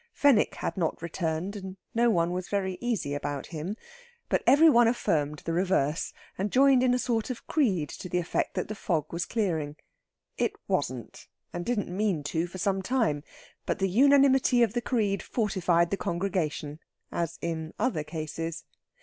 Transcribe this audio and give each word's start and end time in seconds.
Fenwick 0.15 0.55
had 0.55 0.77
not 0.77 0.99
returned, 1.03 1.55
and 1.55 1.77
no 1.93 2.09
one 2.09 2.31
was 2.31 2.49
very 2.49 2.79
easy 2.81 3.13
about 3.13 3.45
him. 3.45 3.77
But 4.29 4.41
every 4.47 4.67
one 4.67 4.87
affirmed 4.87 5.43
the 5.45 5.53
reverse, 5.53 6.11
and 6.39 6.51
joined 6.51 6.81
in 6.81 6.95
a 6.95 6.97
sort 6.97 7.29
of 7.29 7.45
Creed 7.45 7.87
to 7.89 8.09
the 8.09 8.17
effect 8.17 8.55
that 8.55 8.67
the 8.67 8.73
fog 8.73 9.13
was 9.13 9.27
clearing. 9.27 9.75
It 10.37 10.53
wasn't 10.67 11.27
and 11.53 11.63
didn't 11.63 11.95
mean 11.95 12.23
to 12.33 12.47
for 12.47 12.57
some 12.57 12.81
time. 12.81 13.21
But 13.67 13.77
the 13.77 13.89
unanimity 13.89 14.63
of 14.63 14.73
the 14.73 14.81
creed 14.81 15.21
fortified 15.21 15.91
the 15.91 15.97
congregation, 15.97 16.79
as 17.11 17.37
in 17.39 17.75
other 17.77 18.03
cases. 18.03 18.63